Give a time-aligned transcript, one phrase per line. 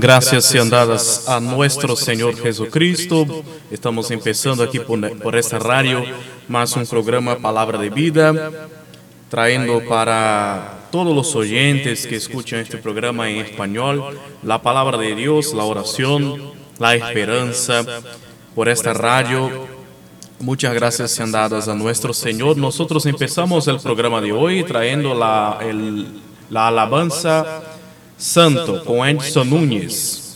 [0.00, 3.26] Gracias sean dadas a nuestro Señor Jesucristo.
[3.70, 6.02] Estamos empezando aquí por, esta radio
[6.48, 8.50] más un programa Palabra de Vida,
[9.28, 15.52] trayendo para todos los oyentes que escuchan este programa en español la palabra de Dios,
[15.52, 17.84] la oración, la esperanza
[18.54, 19.50] por esta radio.
[20.38, 22.56] Muchas gracias sean dadas a nuestro Señor.
[22.56, 25.58] Nosotros empezamos el programa de hoy trayendo la,
[26.48, 27.79] la alabanza
[28.20, 30.29] Santo, com Edson Nunes.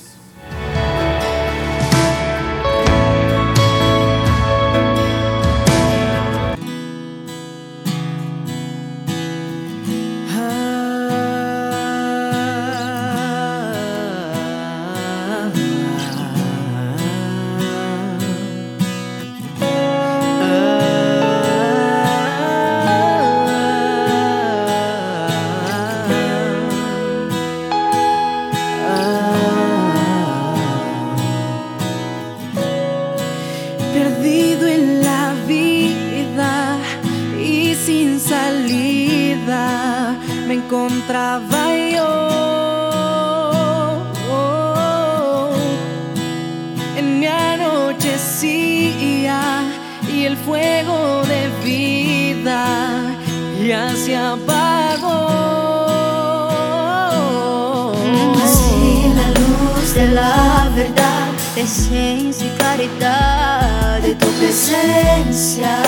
[61.65, 65.78] Esencia y caridad de tu presencia,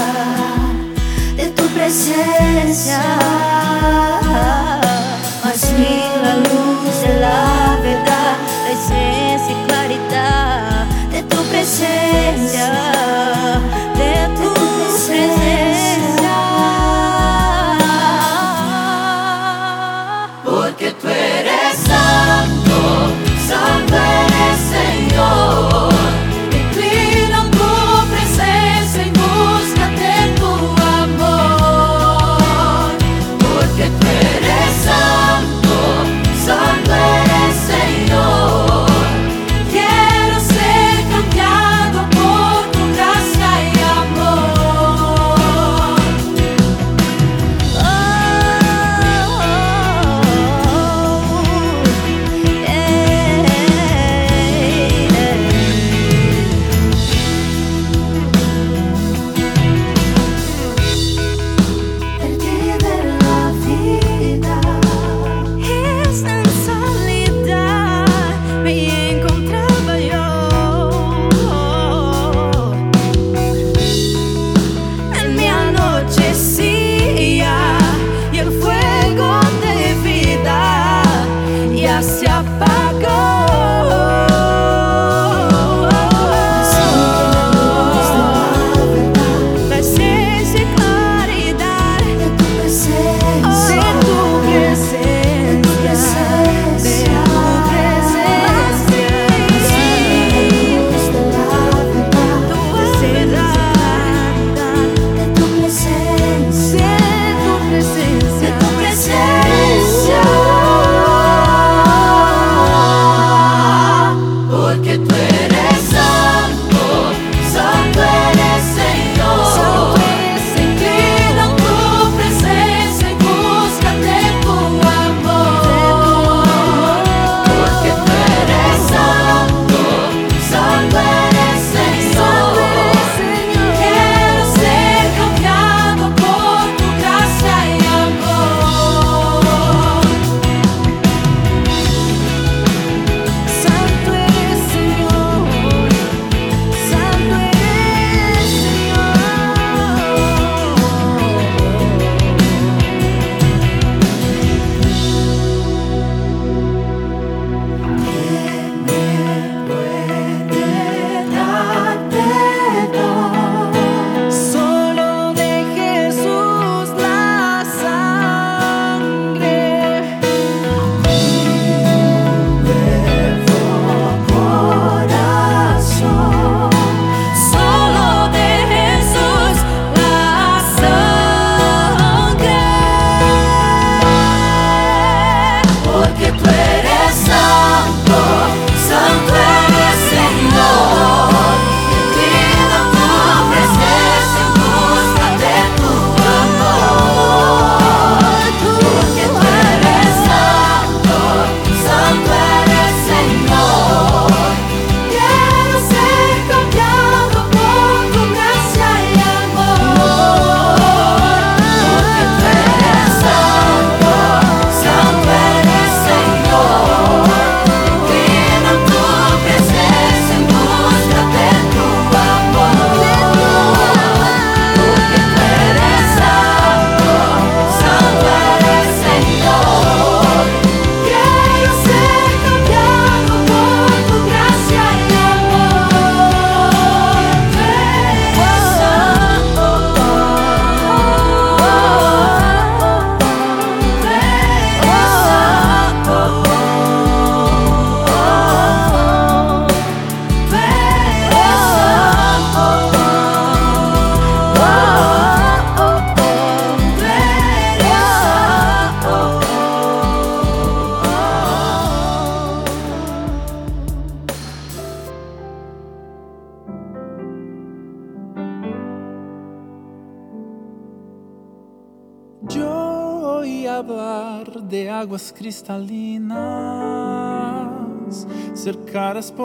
[1.37, 3.01] de tu presencia.
[5.45, 12.73] Así la luz de la verdad, la esencia y claridad de tu presencia,
[23.47, 23.96] santo,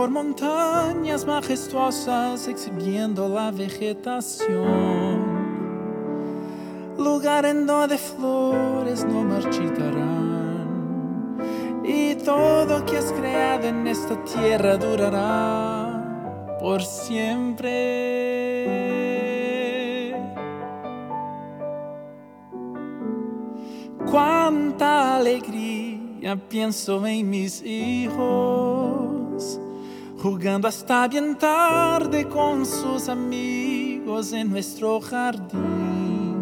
[0.01, 4.50] por montañas majestuosas exhibiendo la vegetación.
[6.98, 10.57] Lugar en donde flores no marchitarán
[11.86, 18.31] y todo que has creado en esta tierra durará por siempre.
[24.09, 29.57] cuánta alegría pienso en mis hijos,
[30.22, 36.38] jugando hasta bien tarde con sus amigos en nuestro jardín.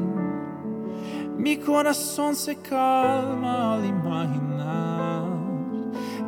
[1.38, 5.24] Mi corazón se calma al imaginar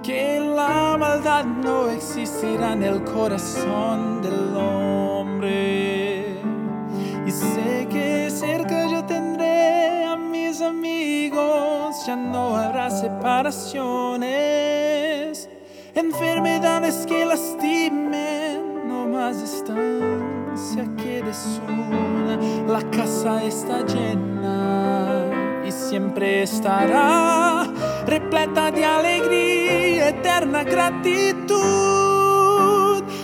[0.01, 6.39] que la maldad no existirá en el corazón del hombre.
[7.27, 15.00] Y sé que cerca yo tendré a mis amigos, ya no habrá separaciones,
[15.95, 22.38] enfermedades que lastimen, no más distancia que desuna.
[22.67, 25.25] La casa está llena
[25.65, 27.65] y siempre estará
[28.05, 31.62] repleta de alegría, eterna gratitud.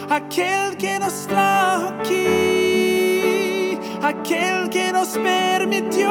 [0.09, 6.09] Aquel que nos trajo aquí, aquel que nos permitió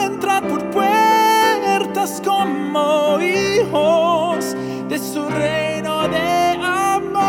[0.00, 1.21] entrar por puertas
[2.24, 4.56] como hijos
[4.88, 7.20] de su reino de amor.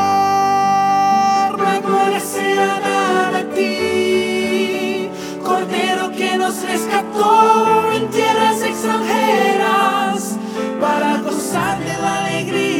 [1.62, 5.10] La gloria sea a ti,
[5.46, 10.38] Cordero que nos rescató en tierras extranjeras
[10.82, 12.73] para gozar de la alegría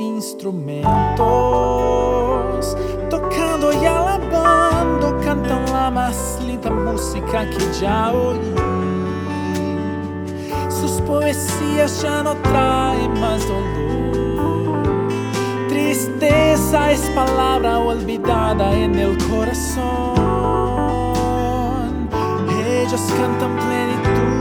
[0.00, 0.90] instrumentos,
[3.08, 8.38] tocando y alabando, cantan la más linda música que ya oí.
[10.68, 14.82] Sus poesías ya no traen más dolor.
[15.68, 20.20] Tristeza es palabra olvidada en el corazón.
[22.82, 24.39] Ellos cantan plenitud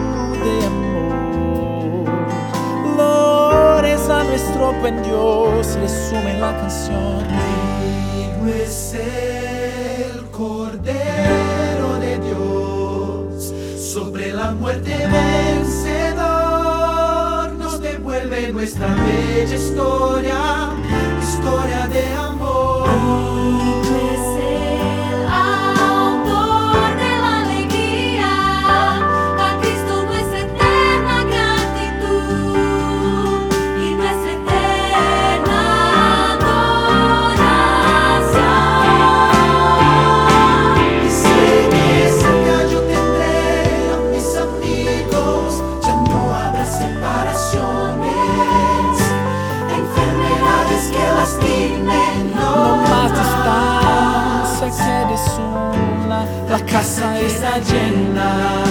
[4.40, 7.20] nuestro buen Dios, resumen la canción.
[8.16, 14.96] Digno es el Cordero de Dios, sobre la muerte
[15.58, 16.22] vencedor,
[17.54, 20.70] nos devuelve nuestra bella historia,
[21.22, 22.29] historia de amor.
[57.26, 58.64] Está llena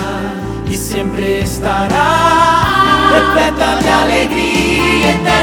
[0.70, 5.37] y siempre estará repleta de alegría eterna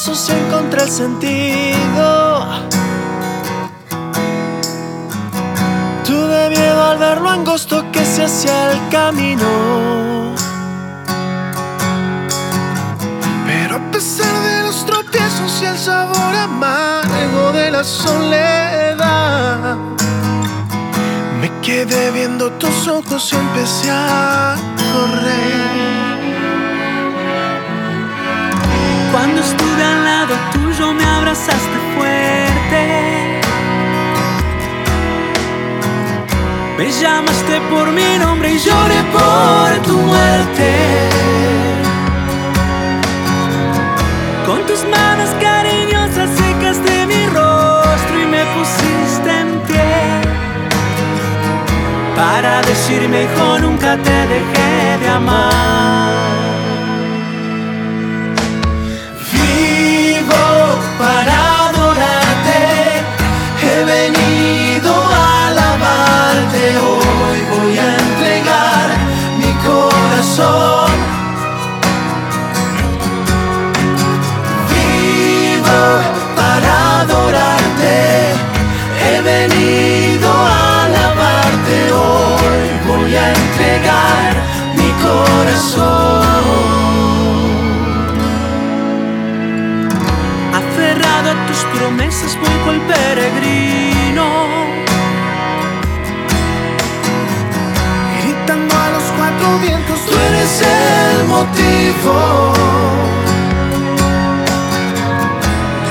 [0.00, 2.46] pasos encontré el sentido.
[6.06, 10.34] Tuve miedo al ver lo angosto que se hacía el camino.
[13.46, 19.76] Pero a pesar de los tropiezos y el sabor amargo de la soledad,
[21.42, 24.56] me quedé viendo tus ojos y empecé a
[24.94, 25.69] correr.
[29.12, 33.40] Cuando estuve al lado tuyo me abrazaste fuerte.
[36.78, 40.70] Me llamaste por mi nombre y lloré por tu muerte.
[44.46, 50.20] Con tus manos cariñosas secaste mi rostro y me pusiste en pie.
[52.14, 56.39] Para decirme, hijo, nunca te dejé de amar.
[61.00, 62.60] Para adorarte,
[63.62, 64.29] he venido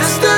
[0.02, 0.30] Este.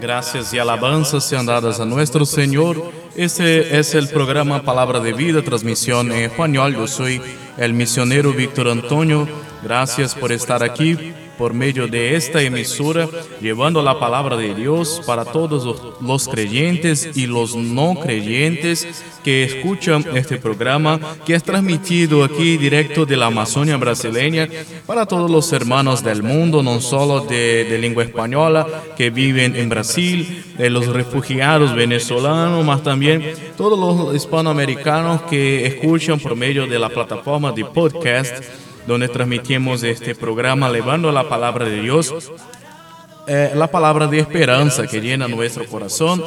[0.00, 2.92] Gracias y alabanzas sean dadas a nuestro Señor.
[3.14, 6.74] Este es el programa Palabra de Vida, transmisión en español.
[6.74, 7.20] Yo soy
[7.56, 9.28] el misionero Víctor Antonio.
[9.62, 13.08] Gracias por estar aquí por medio de esta emisora,
[13.40, 20.04] llevando la palabra de Dios para todos los, creyentes y los no creyentes que escuchan
[20.14, 24.48] este programa, que es transmitido aquí directo de la Amazonia brasileña
[24.84, 28.66] para todos los hermanos del mundo, no solo de, de lengua española
[28.96, 33.22] que viven en Brasil, de los refugiados venezolanos, más también
[33.56, 38.42] todos los hispanoamericanos que escuchan por medio de la plataforma de podcast
[38.88, 42.32] donde transmitimos este programa llevando la palabra de Dios,
[43.26, 46.24] eh, la palabra de esperanza que llena nuestro corazón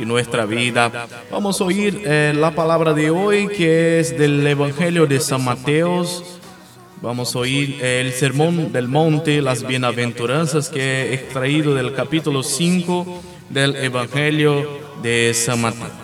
[0.00, 1.08] y nuestra vida.
[1.28, 6.22] Vamos a oír eh, la palabra de hoy que es del Evangelio de San Mateos.
[7.02, 12.44] Vamos a oír eh, el sermón del monte, las bienaventuranzas que he extraído del capítulo
[12.44, 14.68] 5 del Evangelio
[15.02, 16.03] de San Mateo.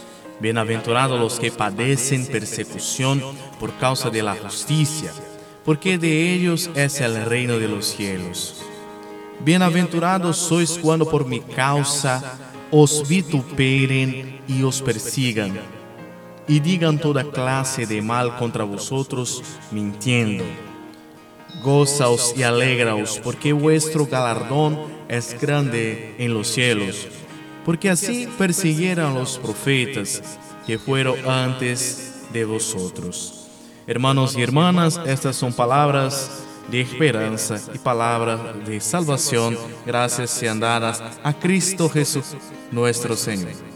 [0.41, 3.21] Bienaventurados los que padecen persecución
[3.59, 5.13] por causa de la justicia,
[5.63, 8.59] porque de ellos es el reino de los cielos.
[9.45, 12.39] Bienaventurados sois cuando por mi causa
[12.71, 15.59] os vituperen y os persigan,
[16.47, 20.43] y digan toda clase de mal contra vosotros, mintiendo.
[21.61, 27.07] Gozaos y alegraos, porque vuestro galardón es grande en los cielos.
[27.65, 30.21] Porque así persiguieron los profetas
[30.65, 33.47] que fueron antes de vosotros.
[33.87, 39.57] Hermanos y hermanas, estas son palabras de esperanza y palabras de salvación.
[39.85, 42.35] Gracias sean dadas a Cristo Jesús,
[42.71, 43.70] nuestro Señor.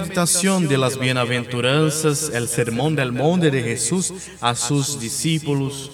[0.00, 5.90] Meditación de las bienaventuranzas, el sermón del monte de Jesús a sus discípulos,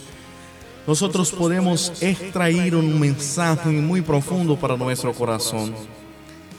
[0.87, 5.75] nosotros podemos extraer un mensaje muy profundo para nuestro corazón.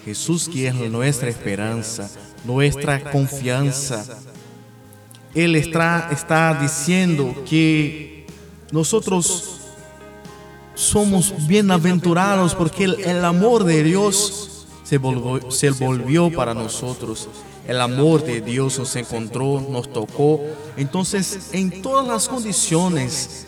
[0.04, 2.10] Jesús que es nuestra esperanza,
[2.44, 4.06] nuestra confianza.
[5.34, 8.26] Él está, diciendo que
[8.72, 9.62] nosotros
[10.76, 14.57] somos bienaventurados porque el, el amor de Dios
[14.88, 17.28] se volvió, para nosotros.
[17.68, 20.40] El amor de Dios nos encontró, nos tocó.
[20.78, 23.46] Entonces, en todas las condiciones,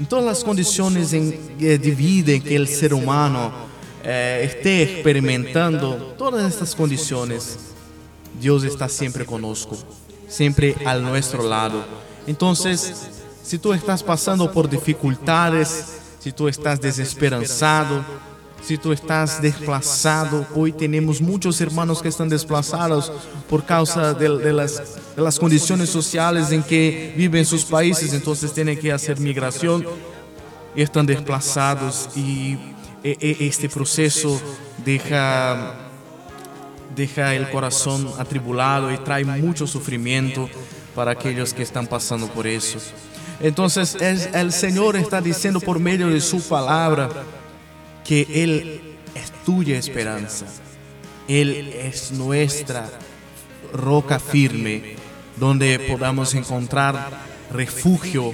[0.00, 3.52] en todas las condiciones de vida en que el ser humano
[4.02, 7.56] eh, esté experimentando, todas estas condiciones,
[8.40, 9.78] Dios está siempre conosco,
[10.26, 11.84] siempre al nuestro lado.
[12.26, 12.92] Entonces,
[13.44, 15.84] si tú estás pasando por dificultades,
[16.18, 18.04] si tú estás desesperanzado,
[18.66, 23.12] si tú estás desplazado, hoy tenemos muchos hermanos que están desplazados
[23.48, 28.90] por causa de, las, condiciones sociales en que viven en sus países, entonces tienen que
[28.90, 29.86] hacer migración
[30.74, 32.56] y están desplazados y
[33.02, 34.40] e- e- este proceso
[34.82, 35.74] deja,
[36.96, 40.48] deja el corazón atribulado y trae mucho sufrimiento
[40.94, 42.78] para aquellos que están pasando por eso.
[43.40, 47.10] Entonces es- el Señor está diciendo por medio de su palabra
[48.04, 48.80] que Él
[49.14, 50.46] es tuya esperanza.
[51.26, 52.88] Él es nuestra
[53.72, 54.96] roca firme
[55.36, 57.08] donde podamos encontrar
[57.50, 58.32] refugio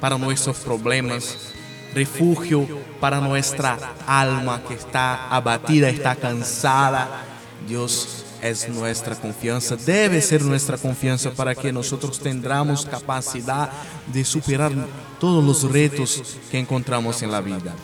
[0.00, 1.52] para nuestros problemas,
[1.94, 2.66] refugio
[2.98, 7.24] para nuestra alma que está abatida, está cansada.
[7.68, 13.70] Dios es nuestra confianza, debe ser nuestra confianza para que nosotros tendramos capacidad
[14.06, 14.72] de superar
[15.18, 17.74] todos los retos que encontramos en la vida.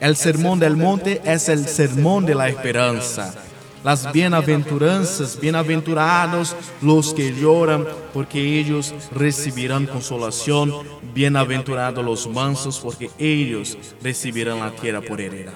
[0.00, 3.34] El sermón del monte es el sermón de la esperanza.
[3.82, 10.72] Las bienaventuranzas, bienaventurados los que lloran, porque ellos recibirán consolación.
[11.14, 15.54] Bienaventurados los mansos, porque ellos recibirán la tierra por heredad.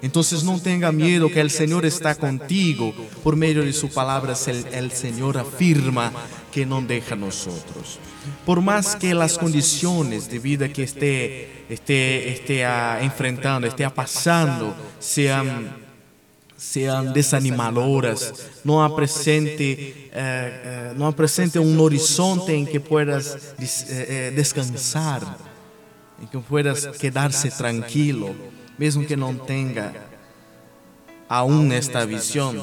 [0.00, 2.94] Entonces no tenga miedo que el Señor está contigo.
[3.22, 4.34] Por medio de su palabra
[4.72, 6.12] el, Señor afirma
[6.52, 7.98] que no deja a nosotros.
[8.46, 14.74] Por más que las condiciones de vida que esté, esté, esté ah, enfrentando, esté pasando,
[14.98, 15.88] sean
[16.58, 18.34] sean desanimadoras,
[18.64, 25.22] no apresente, eh, eh, no apresente un horizonte en que puedas eh, descansar,
[26.20, 28.34] en que puedas quedarse tranquilo,
[28.78, 29.92] mesmo que não tenha
[31.28, 32.62] aún esta visión.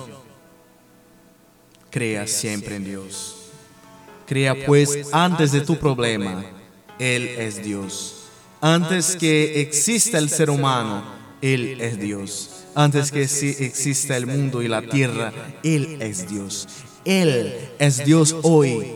[1.91, 3.35] Crea siempre en Dios.
[4.25, 6.43] Crea pues antes de tu problema,
[6.99, 8.23] Él es Dios.
[8.61, 11.03] Antes que exista el ser humano,
[11.41, 12.51] Él es Dios.
[12.73, 15.31] Antes que si- exista el mundo y la tierra,
[15.63, 16.67] Él es Dios.
[17.05, 18.93] Él es Dios hoy.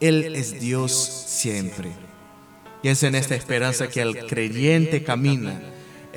[0.00, 1.90] Él es Dios siempre.
[2.82, 5.60] Y es en esta esperanza que el creyente camina.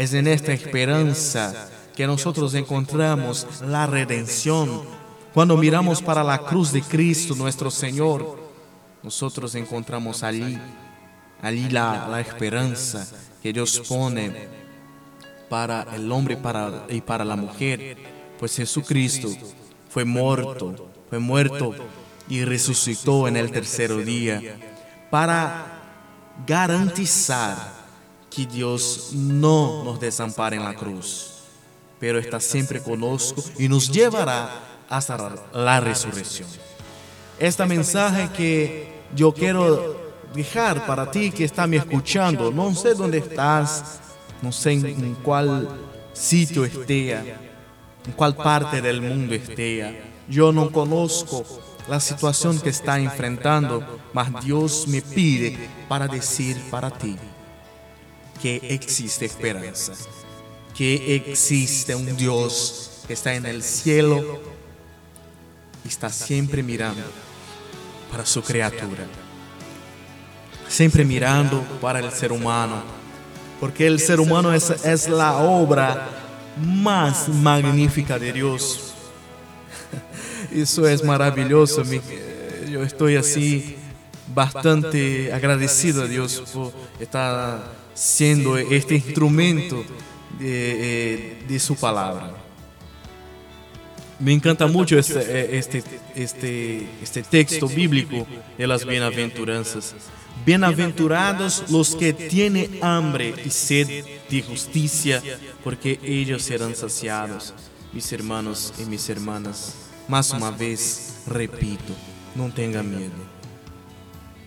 [0.02, 4.82] Es en esta esperanza que nosotros encontramos la redención.
[5.32, 8.40] Cuando miramos para la cruz de Cristo, nuestro Señor,
[9.04, 10.58] nosotros encontramos allí,
[11.40, 13.08] allí la, la esperanza
[13.44, 14.48] que Dios pone
[15.48, 16.36] para el hombre
[16.90, 17.96] y para la mujer.
[18.40, 19.30] Pues Jesucristo
[19.88, 21.76] fue muerto, fue muerto
[22.28, 24.42] y resucitó en el tercer día
[25.12, 25.80] para
[26.48, 27.81] garantizar
[28.32, 31.34] que Dios no nos desampara en la cruz,
[32.00, 34.50] pero está siempre conosco y nos llevará
[34.90, 36.48] hasta la resurrección.
[37.38, 40.00] Esta mensaje que yo quiero
[40.34, 44.00] dejar para ti que está me escuchando, no sé dónde estás,
[44.42, 45.68] no sé en, cuál
[46.14, 50.04] sitio esté, en cuál parte del mundo esté.
[50.30, 51.44] Yo no conozco
[51.90, 55.58] la situación que está enfrentando, mas Dios me pide
[55.90, 57.18] para decir para ti
[58.42, 59.94] que existe esperanza,
[60.76, 64.40] que existe un Dios que está en el cielo
[65.86, 67.04] y está siempre mirando
[68.12, 69.06] para su criatura,
[70.68, 72.82] siempre mirando para el ser humano,
[73.60, 76.10] porque el ser humano es, es la obra
[76.58, 78.94] más magnífica de Dios.
[81.04, 81.84] Maravilhoso.
[81.86, 82.38] me- eh,
[82.72, 83.76] Eu estou assim
[84.34, 89.84] bastante agradecido a Deus por estar sendo este instrumento
[90.40, 92.42] de, eh, de Sua palavra.
[94.20, 95.84] Me encanta mucho este, eh, este,
[96.16, 99.96] este, este texto bíblico de las bienaventuranzas.
[100.46, 105.22] Bienaventurados los que tienen hambre y sed de justicia,
[105.64, 107.54] porque ellos serán saciados.
[107.94, 109.76] Mis hermanos y mis hermanas,
[110.08, 111.94] más una vez repito,
[112.36, 113.41] no tenga miedo.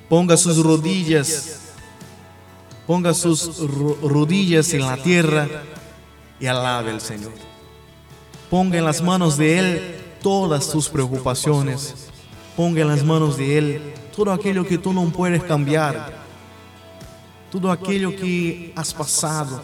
[0.08, 1.60] Ponga sus rodillas,
[2.86, 5.48] ponga sus ro- rodillas en la tierra
[6.38, 7.32] y alabe al Señor.
[8.50, 11.94] Ponga en las manos de Él todas tus preocupaciones.
[12.56, 16.22] Ponga en las manos de Él todo aquello que tú no puedes cambiar.
[17.50, 19.62] Todo aquello que has pasado.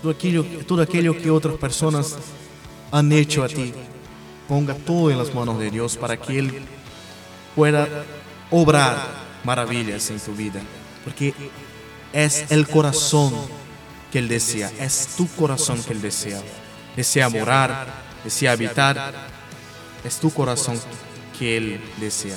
[0.00, 2.16] Todo aquello, todo aquello que otras personas
[2.92, 3.74] han hecho a ti.
[4.46, 6.62] Ponga todo en las manos de Dios para que Él
[7.56, 7.86] pueda
[8.50, 10.60] obrar maravillas en tu vida.
[11.04, 11.34] Porque
[12.12, 13.34] es el corazón
[14.12, 14.70] que Él desea.
[14.80, 16.40] Es tu corazón que Él desea
[16.98, 17.86] desea morar,
[18.24, 19.14] desea habitar,
[20.02, 20.80] es tu corazón
[21.38, 22.36] que Él desea.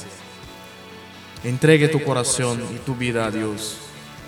[1.43, 3.77] Entregue tu corazón y tu vida a Dios,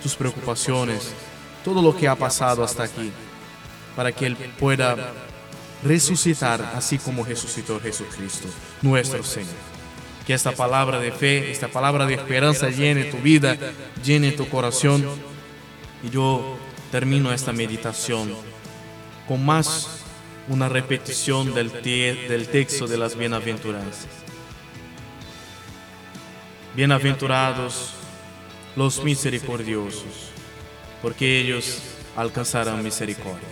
[0.01, 1.13] tus preocupaciones,
[1.63, 3.11] todo lo que ha pasado hasta aquí,
[3.95, 5.13] para que Él pueda
[5.83, 8.47] resucitar así como resucitó Jesucristo,
[8.81, 9.72] nuestro Señor.
[10.25, 13.57] Que esta palabra de fe, esta palabra de esperanza llene tu vida,
[14.03, 15.05] llene tu corazón.
[16.03, 16.57] Y yo
[16.91, 18.33] termino esta meditación
[19.27, 19.99] con más
[20.47, 24.07] una repetición del, te- del texto de las bienaventuranzas.
[26.75, 27.91] Bienaventurados
[28.75, 30.31] los misericordiosos,
[31.01, 31.79] porque ellos
[32.15, 33.47] alcanzarán misericordia.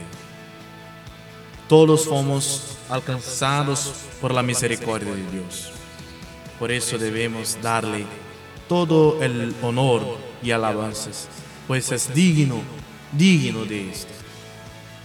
[1.69, 5.70] Todos fomos alcanzados por la misericordia de Dios.
[6.61, 8.05] Por eso debemos darle
[8.69, 11.27] todo el honor y alabanzas,
[11.67, 12.61] pues es digno,
[13.13, 14.13] digno de esto.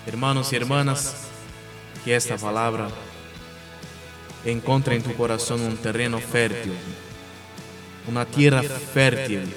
[0.06, 1.16] Hermanos y hermanas,
[2.04, 2.90] que esta palabra
[4.44, 6.74] encuentre en tu corazón un terreno fértil,
[8.06, 9.50] una tierra fértil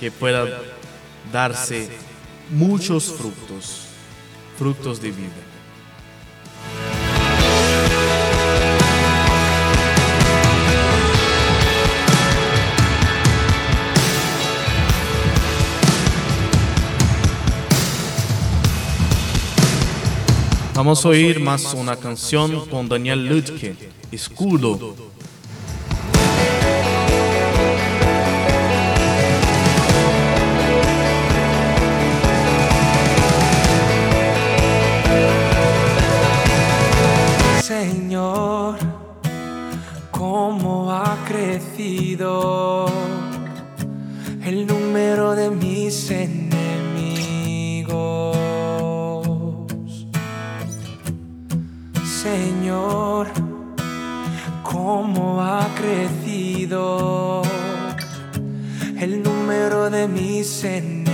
[0.00, 0.60] que pueda
[1.32, 1.88] darse
[2.50, 3.82] muchos frutos,
[4.58, 5.55] frutos de vida.
[20.76, 23.74] Vamos a oír más una canción con Daniel Lutke,
[24.12, 24.94] Escudo.
[60.66, 61.06] Enemigos.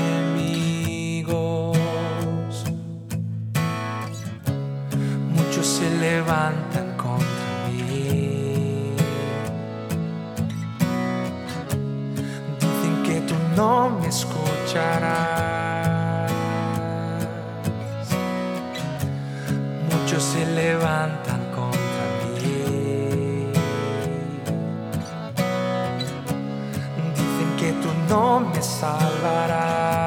[5.34, 8.94] muchos se levantan contra mí.
[12.60, 15.52] Dicen que tú no me escucharás.
[19.90, 21.31] Muchos se levantan
[28.12, 30.01] no me salvarás.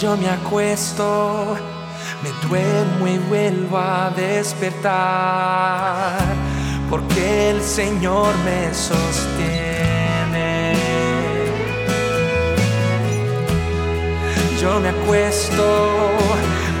[0.00, 1.56] Yo me acuesto,
[2.22, 6.16] me duermo y vuelvo a despertar,
[6.88, 10.74] porque el Señor me sostiene.
[14.58, 16.08] Yo me acuesto,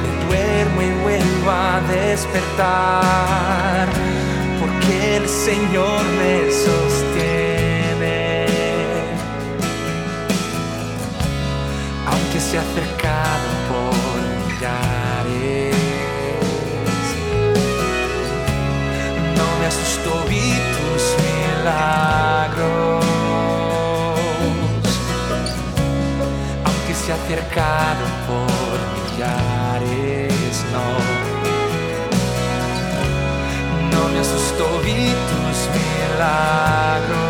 [0.02, 3.86] me duermo y vuelvo a despertar,
[4.58, 8.46] porque el Señor me sostiene.
[12.06, 12.62] Aunque se ha
[14.60, 15.74] acercado por millares,
[19.36, 23.04] no me asustó, vi tus milagros.
[26.64, 30.86] Aunque se ha acercado por millares, no.
[33.92, 37.29] No me asustó, vi tus milagros.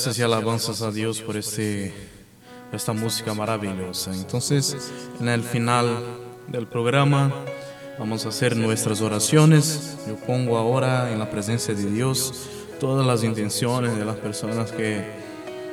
[0.00, 1.92] Gracias y alabanzas a Dios por este,
[2.72, 4.14] esta música maravillosa.
[4.14, 5.94] Entonces, en el final
[6.48, 7.30] del programa
[7.98, 9.98] vamos a hacer nuestras oraciones.
[10.08, 12.48] Yo pongo ahora en la presencia de Dios
[12.80, 15.04] todas las intenciones de las personas que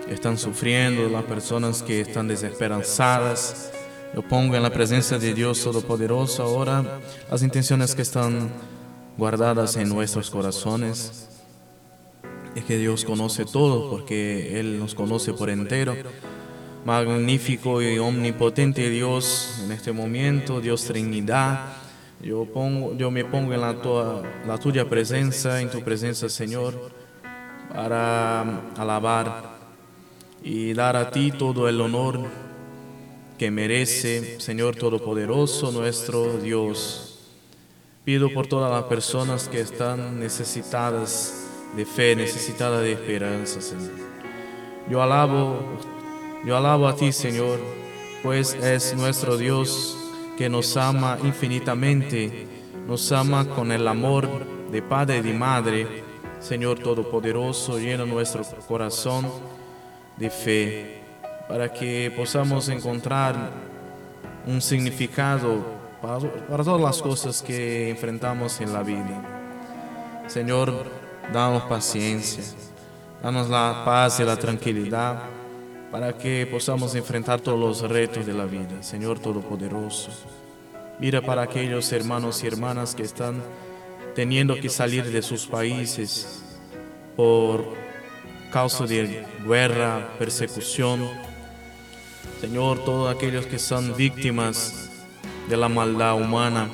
[0.10, 3.72] están sufriendo, de las personas que están desesperanzadas.
[4.14, 7.00] Yo pongo en la presencia de Dios Todopoderoso ahora
[7.32, 8.50] las intenciones que están
[9.18, 11.27] guardadas en nuestros corazones.
[12.58, 15.96] Es que Dios conoce todo porque Él nos conoce por entero.
[16.86, 21.76] Magnífico y omnipotente Dios en este momento, Dios Trinidad.
[22.20, 23.76] Yo, pongo, yo me pongo en la,
[24.48, 26.90] la tuya presencia, en tu presencia, Señor,
[27.72, 28.42] para
[28.76, 29.60] alabar
[30.42, 32.22] y dar a ti todo el honor
[33.38, 37.20] que merece, Señor Todopoderoso, nuestro Dios.
[38.04, 43.92] Pido por todas las personas que están necesitadas de fe, necesitadas de esperanza, Señor.
[44.90, 45.60] Yo alabo,
[46.46, 47.60] yo alabo a ti, Señor,
[48.24, 49.98] pues es nuestro Dios
[50.38, 52.48] que nos ama infinitamente,
[52.88, 54.30] nos ama con el amor
[54.72, 56.04] de Padre y de Madre.
[56.40, 59.28] Señor Todopoderoso, llena nuestro corazón
[60.16, 61.02] de fe
[61.50, 63.36] para que podamos encontrar
[64.46, 65.66] un significado
[66.02, 69.22] para, para todas las cosas que enfrentamos en la vida.
[70.28, 70.86] Señor,
[71.34, 72.44] danos paciencia,
[73.22, 75.24] danos la paz y la tranquilidad
[75.92, 78.82] para que podamos enfrentar todos los retos de la vida.
[78.82, 80.12] Señor Todopoderoso,
[81.00, 83.42] mira para aquellos hermanos y hermanas que están
[84.16, 86.44] teniendo que salir de sus países
[87.16, 87.66] por
[88.52, 91.08] causa de guerra, persecución.
[92.42, 94.90] Señor, todos aquellos que son víctimas
[95.50, 96.70] de la maldad humana,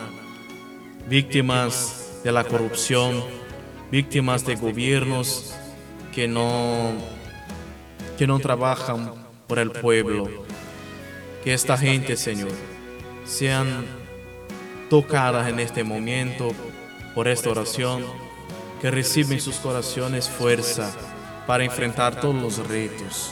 [1.08, 3.24] víctimas de la corrupción,
[3.94, 5.54] víctimas de gobiernos
[6.16, 6.94] que no,
[8.18, 9.14] que no trabajan
[9.46, 10.28] por el pueblo.
[11.44, 12.50] Que esta gente, Señor,
[13.24, 13.86] sean
[14.90, 16.54] tocadas en este momento
[17.14, 18.04] por esta oración,
[18.82, 20.92] que reciben en sus corazones fuerza
[21.46, 23.32] para enfrentar todos los retos,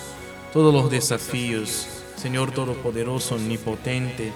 [0.54, 4.32] todos los desafíos, Señor Todopoderoso, Omnipotente,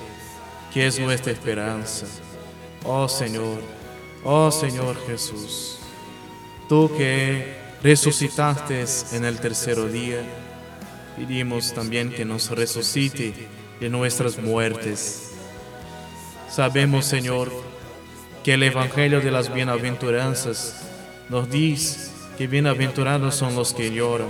[0.73, 2.07] que es nuestra esperanza.
[2.83, 3.61] Oh Señor,
[4.23, 5.84] oh Señor Jesús,
[6.67, 10.23] tú que resucitaste en el tercer día,
[11.17, 13.33] pedimos también que nos resucite
[13.79, 15.31] de nuestras muertes.
[16.49, 17.51] Sabemos, Señor,
[18.43, 20.85] que el Evangelio de las bienaventuranzas
[21.29, 24.27] nos dice que bienaventurados son los que lloran,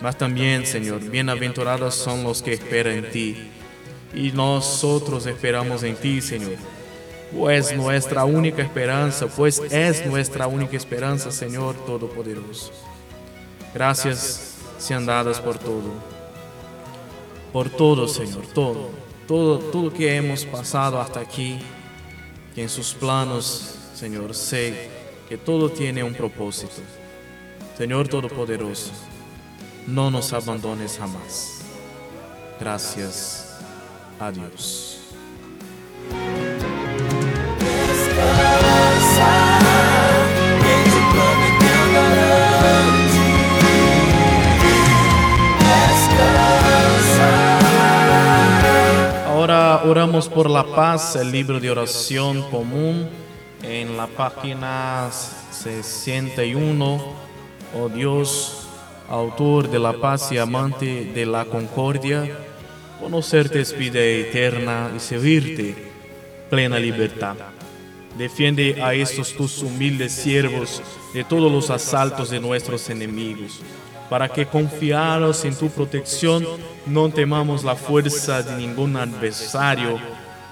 [0.00, 3.50] mas también, Señor, bienaventurados son los que esperan en ti.
[4.14, 6.56] Y nosotros esperamos en ti, Señor.
[7.36, 12.70] Pues nuestra única esperanza, pues es nuestra única esperanza, Señor Todopoderoso.
[13.74, 15.90] Gracias sean dadas por todo.
[17.52, 18.90] Por todo, Señor, todo.
[19.26, 21.58] Todo, todo que hemos pasado hasta aquí.
[22.54, 24.90] Que en sus planos, Señor, sé
[25.28, 26.82] que todo tiene un propósito.
[27.76, 28.92] Señor Todopoderoso,
[29.86, 31.62] no nos abandones jamás.
[32.60, 33.56] Gracias
[34.20, 35.00] a Dios.
[49.84, 53.08] Oramos por la paz, el libro de oración común
[53.62, 55.10] en la página
[55.50, 57.14] 61.
[57.76, 58.66] Oh Dios,
[59.08, 62.38] autor de la paz y amante de la concordia,
[62.98, 65.74] conocerte es vida eterna y servirte
[66.48, 67.36] plena libertad.
[68.16, 70.82] Defiende a estos tus humildes siervos
[71.12, 73.60] de todos los asaltos de nuestros enemigos,
[74.10, 76.46] para que confiados en tu protección
[76.86, 79.98] no temamos la fuerza de ningún adversario,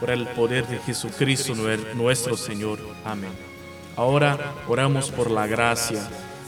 [0.00, 1.55] por el poder de Jesucristo
[1.94, 2.80] nuestro Señor.
[3.05, 3.30] Amén.
[3.94, 6.00] Ahora oramos por la gracia.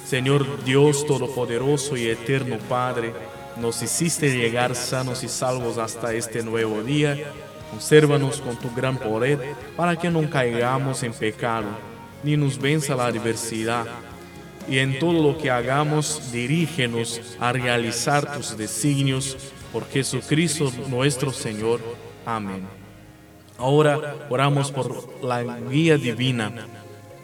[0.05, 3.15] Señor Dios Todopoderoso y Eterno Padre,
[3.57, 7.17] nos hiciste llegar sanos y salvos hasta este nuevo día
[7.75, 11.67] Consérvanos con tu gran poder para que no caigamos en pecado,
[12.23, 13.85] ni nos venza la adversidad.
[14.69, 19.37] Y en todo lo que hagamos, dirígenos a realizar tus designios
[19.73, 21.81] por Jesucristo nuestro Señor.
[22.25, 22.67] Amén.
[23.59, 26.67] Ahora oramos por la guía divina.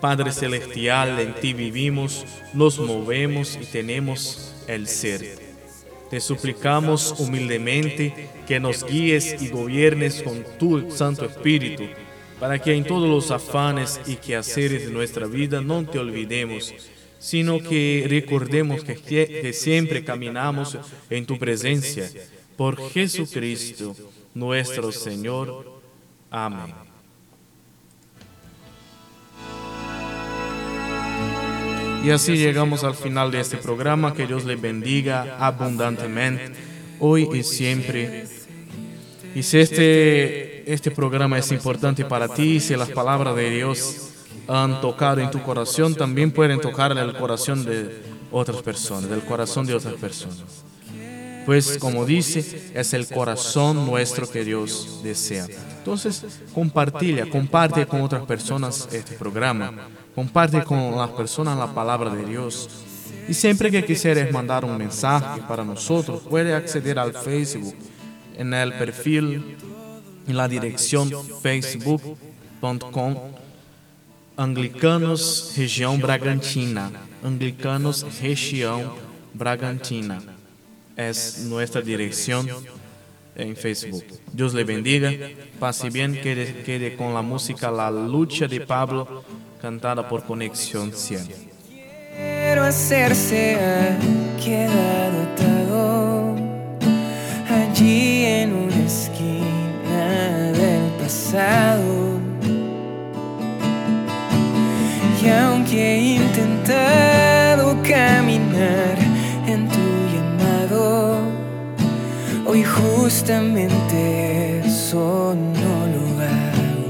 [0.01, 2.25] Padre Celestial, en ti vivimos,
[2.55, 5.39] nos movemos y tenemos el ser.
[6.11, 11.85] Te suplicamos humildemente que nos guíes y gobiernes con tu Santo Espíritu,
[12.41, 16.75] para que en todos los afanes y quehaceres de nuestra vida no te olvidemos,
[17.21, 20.77] sino que recordemos que, que siempre caminamos
[21.11, 22.11] en tu presencia.
[22.57, 23.95] Por Jesucristo,
[24.35, 25.81] nuestro Señor.
[26.31, 26.75] Amén.
[32.03, 34.15] Y así llegamos al final de este programa.
[34.15, 36.53] Que Dios le bendiga abundantemente,
[36.99, 38.25] hoy y siempre.
[39.35, 44.10] Y si este, este programa es importante para ti, si las palabras de Dios
[44.49, 49.67] han tocado en tu corazón, también pueden tocar el corazón de otras personas, del corazón
[49.67, 50.65] de otras personas.
[51.47, 55.47] Pues como dice, es el corazón nuestro que Dios desea.
[55.79, 56.25] Entonces,
[56.55, 62.69] compartilla, comparte con otras personas este programa comparte con las personas la palabra de Dios.
[63.29, 67.75] Y siempre que quisieras mandar un mensaje para nosotros, puede acceder al Facebook
[68.37, 69.57] en el perfil,
[70.27, 71.11] en la dirección
[71.43, 73.15] facebook.com
[74.41, 76.91] Anglicanos Região Bragantina.
[77.23, 78.97] Anglicanos Região
[79.35, 80.23] Bragantina.
[80.97, 82.49] Es nuestra dirección
[83.37, 84.03] en Facebook.
[84.33, 85.13] Dios le bendiga.
[85.59, 89.23] Pase bien, quede, quede con la música La lucha de Pablo
[89.61, 91.29] cantada por Conexión 100.
[92.17, 93.99] Quiero hacerse ha
[94.43, 96.37] quedado atado
[97.47, 102.10] allí en una esquina del pasado.
[105.23, 108.97] Y aunque he intentado caminar
[109.47, 109.79] en tu
[110.15, 111.19] llamado,
[112.47, 116.87] hoy justamente eso no lo hago.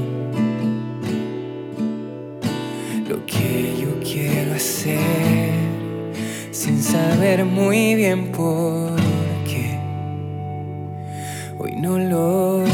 [3.09, 5.51] Lo que yo quiero hacer
[6.51, 8.95] sin saber muy bien por
[9.43, 9.77] qué,
[11.59, 12.70] hoy no lo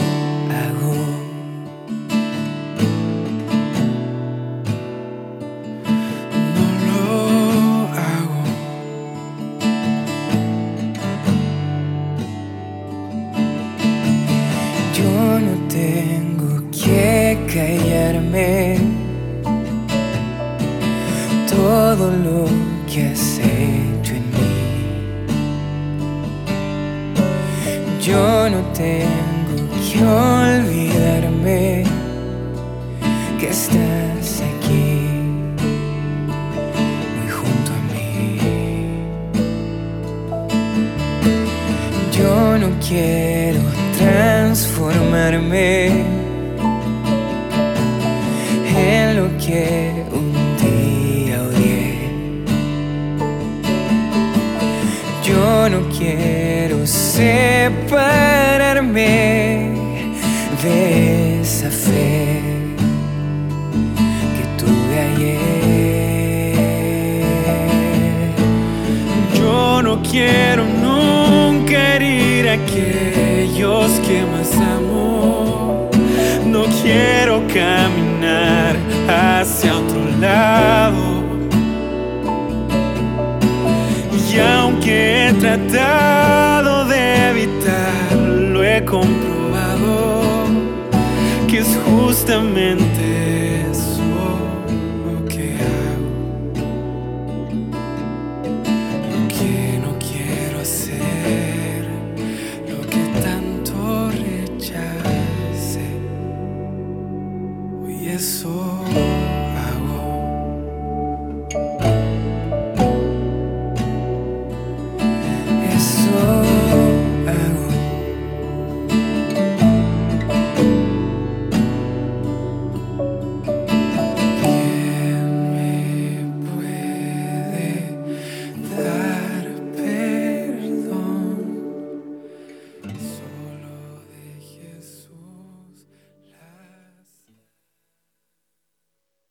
[72.49, 75.89] aquellos que más amo.
[76.45, 78.75] No quiero caminar
[79.07, 81.23] hacia otro lado.
[84.29, 90.45] Y aunque he tratado de evitarlo, he comprobado
[91.47, 92.96] que es justamente